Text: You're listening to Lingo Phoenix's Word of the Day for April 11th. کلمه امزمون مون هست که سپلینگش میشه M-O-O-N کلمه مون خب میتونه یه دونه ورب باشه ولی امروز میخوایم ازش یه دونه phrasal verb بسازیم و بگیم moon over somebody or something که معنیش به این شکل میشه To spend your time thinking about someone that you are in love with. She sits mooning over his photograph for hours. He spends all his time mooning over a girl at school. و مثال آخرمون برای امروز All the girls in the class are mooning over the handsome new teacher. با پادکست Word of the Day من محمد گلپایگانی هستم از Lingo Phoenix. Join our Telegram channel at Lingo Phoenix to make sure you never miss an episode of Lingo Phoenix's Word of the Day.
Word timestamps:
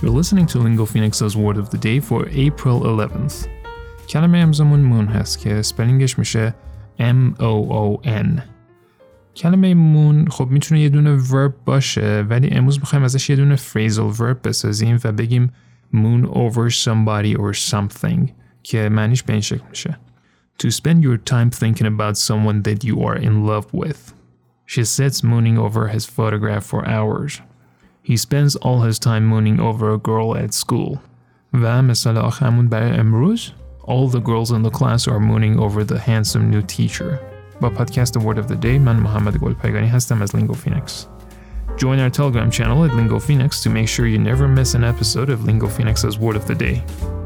You're 0.00 0.16
listening 0.20 0.46
to 0.46 0.58
Lingo 0.58 0.84
Phoenix's 0.84 1.36
Word 1.36 1.56
of 1.56 1.70
the 1.70 1.78
Day 1.78 2.00
for 2.00 2.28
April 2.28 2.80
11th. 2.80 3.48
کلمه 4.08 4.38
امزمون 4.38 4.80
مون 4.80 5.06
هست 5.06 5.38
که 5.38 5.62
سپلینگش 5.62 6.18
میشه 6.18 6.54
M-O-O-N 6.98 8.40
کلمه 9.36 9.74
مون 9.74 10.28
خب 10.30 10.48
میتونه 10.50 10.80
یه 10.80 10.88
دونه 10.88 11.14
ورب 11.14 11.54
باشه 11.64 12.24
ولی 12.28 12.48
امروز 12.48 12.78
میخوایم 12.78 13.04
ازش 13.04 13.30
یه 13.30 13.36
دونه 13.36 13.56
phrasal 13.56 14.16
verb 14.18 14.36
بسازیم 14.44 14.98
و 15.04 15.12
بگیم 15.12 15.52
moon 15.94 16.26
over 16.26 16.70
somebody 16.70 17.36
or 17.36 17.52
something 17.52 18.30
که 18.62 18.88
معنیش 18.88 19.22
به 19.22 19.32
این 19.32 19.42
شکل 19.42 19.64
میشه 19.70 19.98
To 20.62 20.70
spend 20.70 21.02
your 21.02 21.18
time 21.18 21.50
thinking 21.50 21.86
about 21.86 22.16
someone 22.16 22.62
that 22.62 22.84
you 22.84 23.02
are 23.02 23.16
in 23.16 23.44
love 23.44 23.66
with. 23.82 24.14
She 24.66 24.84
sits 24.84 25.24
mooning 25.24 25.58
over 25.58 25.88
his 25.88 26.06
photograph 26.06 26.64
for 26.64 26.88
hours. 26.88 27.40
He 28.08 28.16
spends 28.16 28.56
all 28.56 28.82
his 28.82 28.98
time 28.98 29.24
mooning 29.26 29.58
over 29.60 29.92
a 29.92 29.98
girl 29.98 30.36
at 30.36 30.52
school. 30.52 30.98
و 31.54 31.82
مثال 31.82 32.18
آخرمون 32.18 32.68
برای 32.68 32.90
امروز 32.90 33.50
All 33.86 34.08
the 34.08 34.20
girls 34.20 34.50
in 34.50 34.62
the 34.62 34.70
class 34.70 35.08
are 35.08 35.20
mooning 35.20 35.58
over 35.58 35.84
the 35.84 35.98
handsome 35.98 36.50
new 36.50 36.62
teacher. 36.62 37.18
با 37.60 37.70
پادکست 37.70 38.18
Word 38.18 38.38
of 38.38 38.48
the 38.48 38.56
Day 38.56 38.78
من 38.78 38.96
محمد 38.96 39.36
گلپایگانی 39.36 39.86
هستم 39.86 40.22
از 40.22 40.36
Lingo 40.36 40.54
Phoenix. 40.54 41.06
Join 41.76 41.98
our 41.98 42.10
Telegram 42.10 42.50
channel 42.50 42.84
at 42.84 42.94
Lingo 42.94 43.18
Phoenix 43.18 43.62
to 43.62 43.70
make 43.70 43.88
sure 43.88 44.06
you 44.06 44.18
never 44.18 44.46
miss 44.48 44.74
an 44.74 44.84
episode 44.84 45.28
of 45.28 45.44
Lingo 45.44 45.66
Phoenix's 45.66 46.18
Word 46.18 46.36
of 46.36 46.46
the 46.46 46.54
Day. 46.54 47.17